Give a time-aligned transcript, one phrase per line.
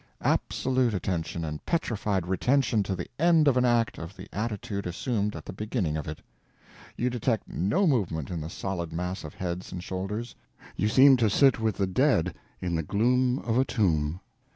[0.23, 5.35] Absolute attention and petrified retention to the end of an act of the attitude assumed
[5.35, 6.23] at the beginning of it.
[6.97, 10.33] You detect no movement in the solid mass of heads and shoulders.
[10.75, 14.21] You seem to sit with the dead in the gloom of a tomb.